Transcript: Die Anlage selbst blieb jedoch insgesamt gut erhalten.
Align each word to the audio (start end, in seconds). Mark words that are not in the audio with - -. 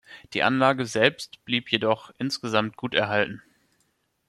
Die 0.33 0.41
Anlage 0.41 0.87
selbst 0.87 1.45
blieb 1.45 1.71
jedoch 1.71 2.09
insgesamt 2.17 2.75
gut 2.75 2.95
erhalten. 2.95 3.43